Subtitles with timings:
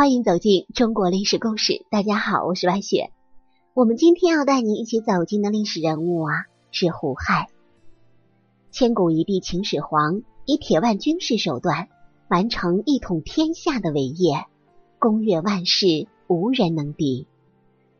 [0.00, 1.84] 欢迎走进中国历史故事。
[1.90, 3.10] 大家好，我是白雪。
[3.74, 7.48] 我们今天要带您一起走进的历史人物啊，是胡亥。
[8.70, 11.88] 千古一帝秦始皇以铁腕军事手段
[12.30, 14.46] 完成一统天下的伟业，
[14.98, 17.26] 功越万世，无人能敌。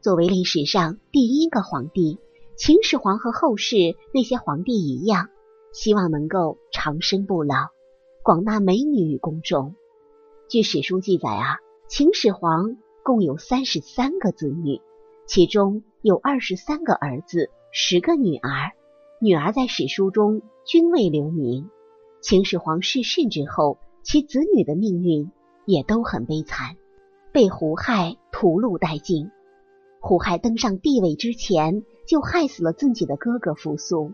[0.00, 2.18] 作为历史上第一个皇帝，
[2.56, 5.28] 秦始皇和后世那些皇帝一样，
[5.72, 7.68] 希望能够长生不老，
[8.24, 9.76] 广纳美女与公众。
[10.48, 11.58] 据史书记载啊。
[11.96, 14.80] 秦始皇共有三十三个子女，
[15.28, 18.72] 其中有二十三个儿子，十个女儿。
[19.20, 21.70] 女儿在史书中均未留名。
[22.20, 25.30] 秦始皇逝世之后，其子女的命运
[25.66, 26.74] 也都很悲惨，
[27.30, 29.30] 被胡亥屠戮殆尽。
[30.00, 34.10] 胡亥登上帝位之前，就害死了自己的哥哥扶苏。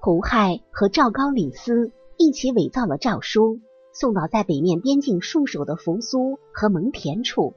[0.00, 3.58] 胡亥和赵高、李斯一起伪造了诏书。
[3.92, 7.54] 送到在北面边境戍守的扶苏和蒙恬处，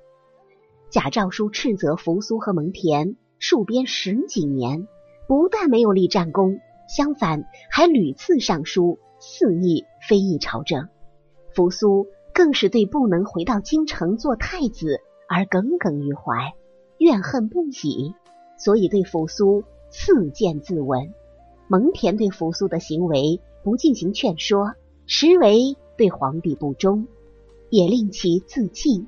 [0.90, 4.88] 假诏书斥责扶苏和蒙恬戍边十几年，
[5.28, 10.90] 不但没有立战功，相反还屡次上书肆意非议朝政。
[11.54, 16.54] 扶苏更是对不能回到京城做太子而耿耿于怀，
[16.98, 18.16] 怨恨不已，
[18.58, 21.12] 所以对扶苏赐剑自刎。
[21.68, 24.74] 蒙恬对扶苏的行为不进行劝说，
[25.06, 25.78] 实为。
[25.98, 27.08] 对皇帝不忠，
[27.70, 29.08] 也令其自尽。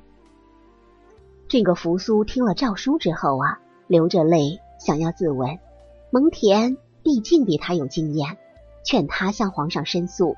[1.47, 5.59] 这个扶苏听了诏书之后啊，流着泪想要自刎。
[6.11, 8.38] 蒙恬毕竟比他有经验，
[8.83, 10.36] 劝他向皇上申诉，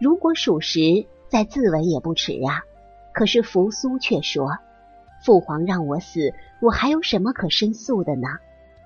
[0.00, 2.62] 如果属实，再自刎也不迟啊。
[3.12, 4.58] 可是扶苏却说
[5.24, 8.28] ：“父皇让我死，我还有什么可申诉的呢？”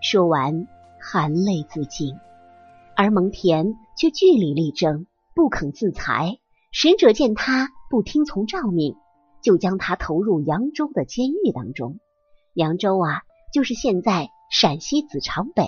[0.03, 0.67] 说完，
[0.99, 2.17] 含泪自尽。
[2.97, 6.39] 而蒙恬却据理力争，不肯自裁。
[6.75, 8.97] 使者见他不听从诏命，
[9.43, 12.01] 就将他投入扬州的监狱当中。
[12.55, 13.21] 扬州啊，
[13.53, 15.65] 就是现在陕西子长北。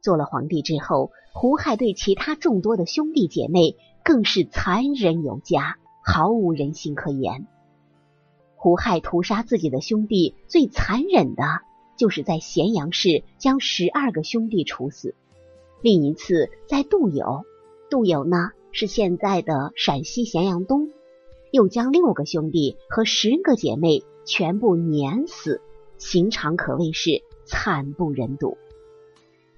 [0.00, 7.48] 做了皇帝之后，胡亥对其他众多的兄弟姐妹更是残忍有加，毫无人性可言。
[8.54, 11.42] 胡亥屠杀自己的兄弟，最残忍的
[11.96, 15.16] 就是在咸阳市将十二个兄弟处死。
[15.80, 17.42] 另一次在杜有，
[17.90, 18.52] 杜有呢？
[18.72, 20.90] 是现在的陕西咸阳东，
[21.50, 25.60] 又将六个兄弟和十个姐妹全部碾死，
[25.98, 28.56] 刑场可谓是惨不忍睹。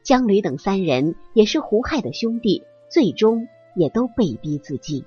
[0.03, 5.05] 江吕等三人也是胡亥的兄弟，最终也都被逼自尽。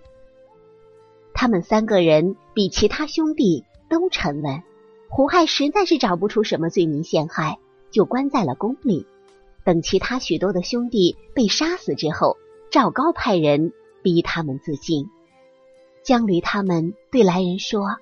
[1.33, 4.63] 他们三个人比其他兄弟都沉稳，
[5.09, 7.59] 胡亥实在是找不出什么罪名陷害，
[7.91, 9.05] 就关在了宫里。
[9.65, 12.37] 等其他许多的兄弟被杀死之后，
[12.71, 13.73] 赵高派人。
[14.01, 15.09] 逼他们自尽。
[16.03, 17.97] 江驴他们对来人说：“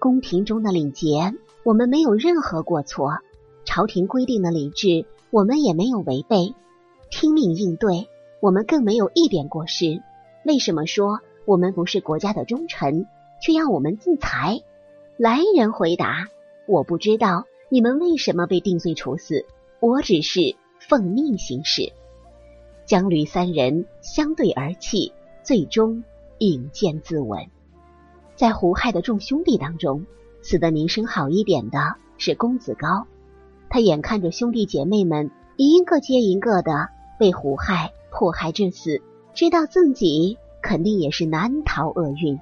[0.00, 3.20] 宫廷中的礼节，我们没有任何过错；
[3.64, 6.54] 朝廷规定的礼制，我们也没有违背。
[7.10, 8.08] 听命应对，
[8.40, 10.02] 我们更没有一点过失。
[10.46, 13.06] 为什么说我们不是国家的忠臣，
[13.42, 14.62] 却要我们自裁？”
[15.18, 16.28] 来人回答
[16.66, 19.44] ：“我不知道你们为什么被定罪处死，
[19.78, 21.92] 我只是奉命行事。”
[22.90, 25.12] 江吕三人相对而泣，
[25.44, 26.02] 最终
[26.38, 27.46] 引剑自刎。
[28.34, 30.06] 在胡亥的众兄弟当中，
[30.42, 33.06] 死的名声好一点的是公子高。
[33.68, 39.00] 他眼看着兄弟姐妹们一个接一个的被胡亥迫害致死，
[39.34, 42.40] 知道自己肯定也是难逃厄运，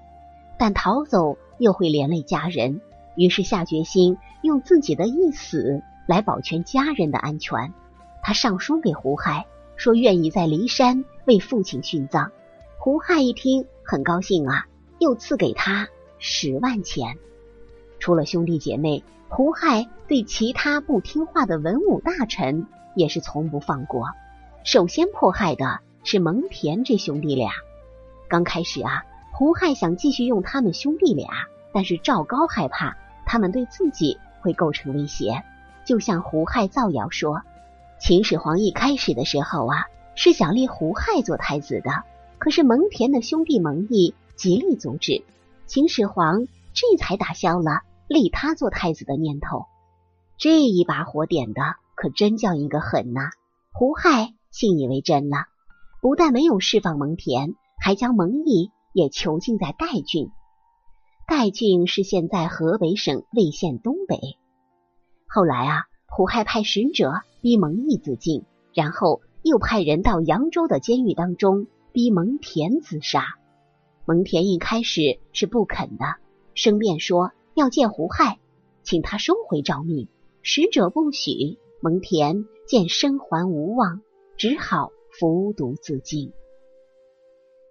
[0.58, 2.80] 但逃走又会连累家人，
[3.16, 7.74] 于是下决心用自己的一死来保全家人的安全。
[8.22, 9.44] 他上书给胡亥。
[9.78, 12.32] 说愿意在骊山为父亲殉葬。
[12.78, 14.66] 胡亥一听很高兴啊，
[14.98, 17.16] 又赐给他十万钱。
[18.00, 24.08] 除了兄弟姐妹，胡亥对其他不听话的文武大臣也是从不放过。
[24.64, 27.52] 首先迫害的是蒙恬这兄弟俩。
[28.28, 31.28] 刚开始啊，胡亥想继续用他们兄弟俩，
[31.72, 35.44] 但是赵高害怕他们对自己会构成威胁，
[35.84, 37.42] 就向胡亥造谣说。
[38.00, 41.90] 秦始皇一开始的时候啊，是想立胡亥做太子的，
[42.38, 45.24] 可是蒙恬的兄弟蒙毅极力阻止，
[45.66, 49.66] 秦始皇这才打消了立他做太子的念头。
[50.38, 51.60] 这一把火点的
[51.96, 53.30] 可真叫一个狠呐！
[53.72, 55.46] 胡亥信以为真了，
[56.00, 60.30] 不但没有释放蒙恬，还将蒙毅也囚禁在代郡。
[61.26, 64.38] 代郡是现在河北省魏县东北。
[65.26, 65.82] 后来啊。
[66.08, 67.12] 胡亥派使者
[67.42, 68.44] 逼蒙毅自尽，
[68.74, 73.36] 然后又派人到扬州的监狱当中逼蒙恬自杀。
[74.04, 76.16] 蒙恬一开始是不肯的，
[76.54, 78.38] 申辩说要见胡亥，
[78.82, 80.08] 请他收回诏命。
[80.42, 81.58] 使者不许。
[81.80, 84.00] 蒙恬见生还无望，
[84.36, 86.32] 只好服毒自尽。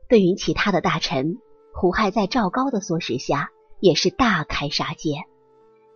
[0.07, 1.39] 对于其他的大臣，
[1.73, 3.51] 胡亥在赵高的唆使下，
[3.81, 5.25] 也是大开杀戒。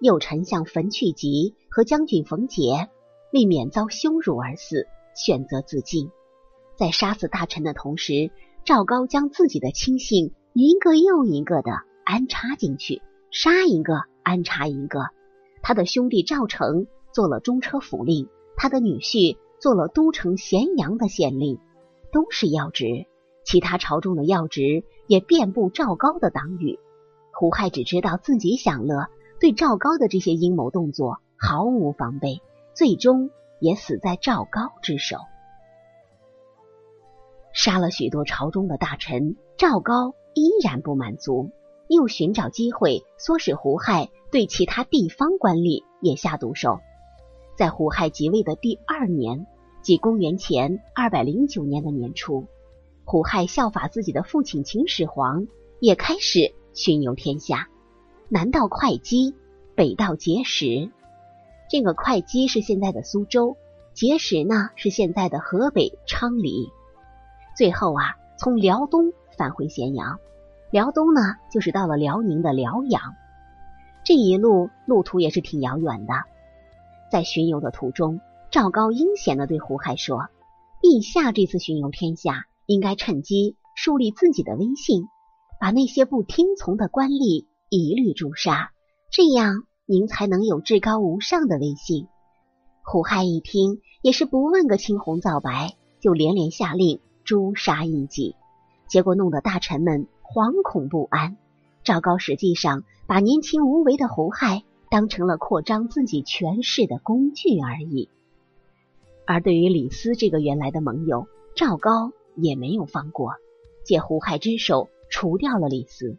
[0.01, 2.89] 右丞相冯去疾和将军冯杰
[3.31, 6.09] 为免遭羞辱而死，选择自尽。
[6.75, 8.31] 在杀死大臣的同时，
[8.65, 11.71] 赵高将自己的亲信一个又一个的
[12.03, 13.93] 安插进去，杀一个
[14.23, 15.09] 安插一个。
[15.61, 18.27] 他的兄弟赵成做了中车府令，
[18.57, 21.59] 他的女婿做了都城咸阳的县令，
[22.11, 23.05] 都是要职。
[23.45, 26.79] 其他朝中的要职也遍布赵高的党羽。
[27.31, 29.05] 胡亥只知道自己享乐，
[29.41, 32.43] 对赵高的这些阴谋动作毫无防备，
[32.75, 35.17] 最终也死在赵高之手。
[37.51, 41.49] 杀了许多朝中的大臣，赵高依然不满足，
[41.87, 46.79] 又寻找机会唆使胡亥对其他地方官吏也下毒手。
[47.57, 49.47] 在胡亥即位的第二年，
[49.81, 52.45] 即公元前二百零九年的年初，
[53.05, 55.47] 胡亥效法自己的父亲秦始皇，
[55.79, 57.70] 也开始巡游天下，
[58.33, 59.35] 南到会稽，
[59.75, 60.89] 北到碣石。
[61.69, 63.57] 这个会稽是现在的苏州，
[63.93, 66.69] 碣石呢是现在的河北昌黎。
[67.57, 70.17] 最后啊，从辽东返回咸阳。
[70.71, 73.01] 辽东呢，就是到了辽宁的辽阳。
[74.05, 76.13] 这一路路途也是挺遥远的。
[77.11, 80.29] 在巡游的途中，赵高阴险的对胡亥说
[80.81, 85.09] ：“陛下这次巡游天下，应该趁机树立自己的威信，
[85.59, 88.73] 把那些不听从的官吏一律诛杀，
[89.11, 92.07] 这样您才能有至高无上的威信。”
[92.83, 96.99] 胡亥一听，也是不问个青红皂白，就连连下令。
[97.23, 98.35] 诛杀异己，
[98.87, 101.37] 结果弄得大臣们惶恐不安。
[101.83, 108.09] 赵高实际上把年轻无为的胡亥当成了扩张自己权势的工具而已。
[109.25, 113.35] 而对于李斯这个原来的盟友，赵高也没有放过，
[113.85, 116.17] 借胡亥之手除掉了李斯。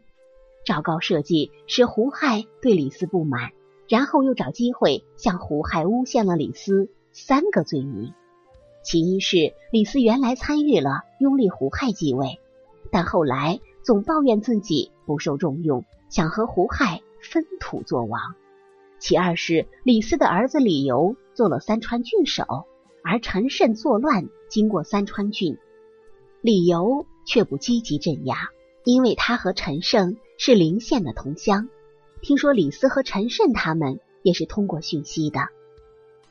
[0.65, 3.51] 赵高设计使胡亥对李斯不满，
[3.87, 8.13] 然后又找机会向胡亥诬陷了李斯三个罪名。
[8.83, 12.39] 其一是李斯原来参与了拥立胡亥继位，
[12.91, 18.19] 但后来总抱怨自己不受重用，想和胡亥分土做王。
[18.99, 22.65] 其二是李斯的儿子李由做了三川郡守，
[23.03, 25.57] 而陈胜作乱经过三川郡，
[26.41, 28.49] 李由却不积极镇压，
[28.83, 31.69] 因为他和陈胜是邻县的同乡，
[32.21, 35.47] 听说李斯和陈胜他们也是通过讯息的。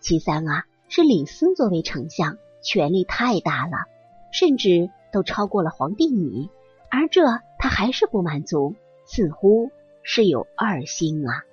[0.01, 0.65] 其三啊。
[0.95, 3.87] 是李斯作为丞相，权力太大了，
[4.31, 6.51] 甚至都超过了皇帝你，
[6.91, 7.23] 而这
[7.59, 8.75] 他还是不满足，
[9.07, 9.71] 似乎
[10.03, 11.45] 是有二心啊。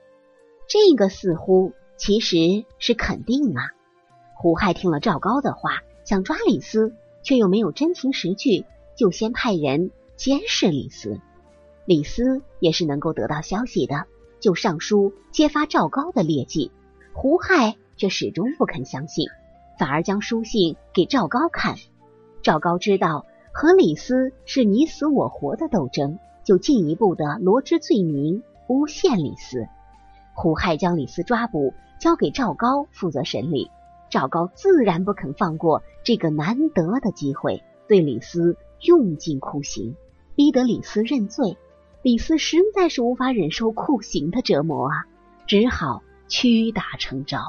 [0.68, 3.72] 这个似乎其实是肯定啊。
[4.36, 6.94] 胡亥听了赵高的话，想抓李斯，
[7.24, 8.66] 却又没有真情实据，
[8.98, 11.22] 就先派人监视李斯。
[11.86, 14.04] 李斯也是能够得到消息的，
[14.42, 16.74] 就上书揭发赵高的劣迹。
[17.14, 17.78] 胡亥。
[18.00, 19.28] 却始终不肯相信，
[19.78, 21.76] 反而将书信给赵高看。
[22.42, 29.68] 赵高知道和李斯是你死我活的斗争，就进一步的罗织罪名，诬陷李斯。
[30.34, 33.70] 胡亥将李斯抓捕，交给赵高负责审理。
[34.10, 39.98] 赵高自然不肯放过这个难得的机会，对李斯用尽酷刑，
[40.40, 41.58] 逼得李斯认罪。
[42.02, 45.04] 李斯实在是无法忍受酷刑的折磨啊，
[45.46, 47.42] 只好屈打成招。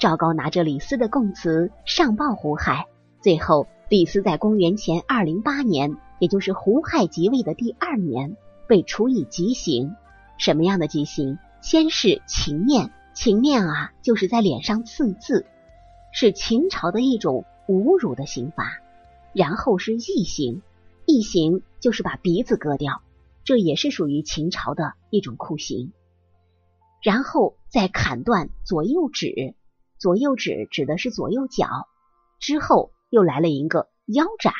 [0.00, 2.88] 赵高拿着李斯的供词上报胡亥，
[3.20, 8.36] 最后李斯在公元前二零八年，也就是胡亥即位的第二年，
[8.66, 9.94] 被处以极刑。
[10.36, 11.38] 什么样的极刑？
[11.60, 15.46] 先是情面，情面啊，就是在脸上刺字，
[16.12, 18.80] 是秦朝的一种侮辱的刑罚。
[19.32, 20.60] 然后是异刑，
[21.06, 23.02] 异刑就是把鼻子割掉，
[23.44, 25.92] 这也是属于秦朝的一种酷刑。
[27.02, 29.54] 然后再砍断左右指。
[29.98, 31.68] 左右指指的是左右脚，
[32.40, 34.54] 之后又来了一个腰斩，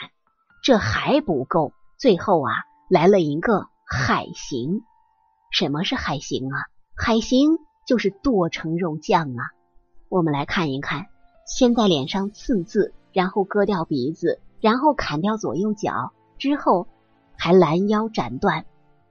[0.62, 2.52] 这还不够，最后啊
[2.90, 4.82] 来了一个海刑。
[5.50, 6.58] 什么是海刑啊？
[6.94, 9.48] 海刑就是剁成肉酱啊！
[10.10, 11.06] 我们来看一看，
[11.46, 16.86] 先在脸上刺字，然后割掉鼻子，然后砍掉左右脚，之后
[17.44, 18.64] 还拦腰斩断，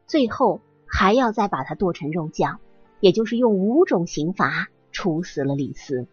[0.08, 2.60] 最后还要再把它剁成肉酱，
[3.00, 6.08] 也就是用五种刑罚处死了李斯。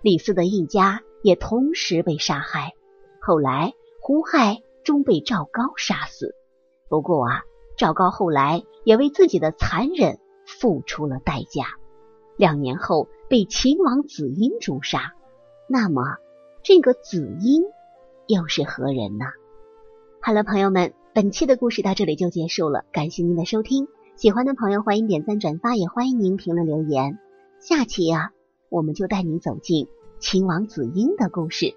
[0.00, 2.74] 李斯的一家也同时被杀害。
[3.20, 6.36] 后来，胡亥终被赵高杀死。
[6.88, 7.42] 不过啊，
[7.76, 11.64] 赵高后来也为自己的残忍付出了代价，
[12.36, 15.14] 两年后被秦王子婴诛杀。
[15.68, 16.18] 那么，
[16.62, 17.64] 这个子婴
[18.28, 19.26] 又是何人呢？
[20.22, 23.86] 好了，朋友们，本期的故事到这里就结束了，感谢您的收听。
[24.16, 27.20] 喜欢的朋友欢迎点赞转发，也欢迎您评论留言。
[27.60, 28.32] 下期呀，
[28.68, 29.86] 我们就带你走进
[30.18, 31.76] 秦王子婴的故事。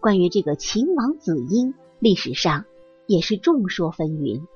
[0.00, 2.64] 关于这个秦王子婴，历史上
[3.06, 4.46] 也是众说纷纭。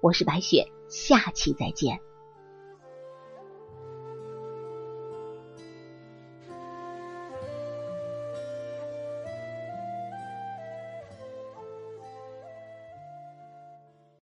[0.00, 2.00] 我是白雪，下期再见。